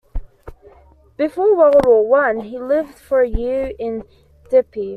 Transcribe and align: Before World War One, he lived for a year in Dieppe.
Before 1.15 1.55
World 1.55 1.85
War 1.85 2.07
One, 2.07 2.39
he 2.39 2.57
lived 2.57 2.97
for 2.97 3.21
a 3.21 3.29
year 3.29 3.71
in 3.77 4.03
Dieppe. 4.49 4.89